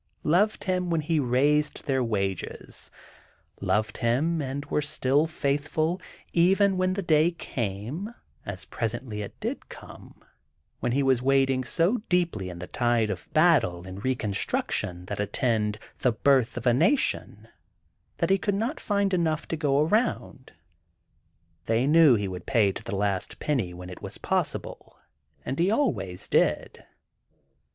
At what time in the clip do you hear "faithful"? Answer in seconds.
5.27-6.01